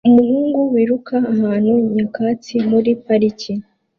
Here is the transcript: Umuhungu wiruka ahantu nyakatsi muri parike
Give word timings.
Umuhungu 0.07 0.59
wiruka 0.73 1.15
ahantu 1.33 1.71
nyakatsi 1.93 2.55
muri 2.69 2.89
parike 3.05 3.53